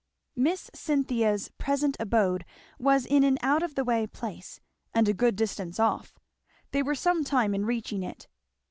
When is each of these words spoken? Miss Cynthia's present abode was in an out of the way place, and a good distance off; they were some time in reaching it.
Miss 0.35 0.71
Cynthia's 0.73 1.49
present 1.59 1.95
abode 1.99 2.43
was 2.79 3.05
in 3.05 3.23
an 3.23 3.37
out 3.43 3.61
of 3.61 3.75
the 3.75 3.83
way 3.83 4.07
place, 4.07 4.59
and 4.95 5.07
a 5.07 5.13
good 5.13 5.35
distance 5.35 5.79
off; 5.79 6.17
they 6.71 6.81
were 6.81 6.95
some 6.95 7.23
time 7.23 7.53
in 7.53 7.67
reaching 7.67 8.01
it. 8.01 8.27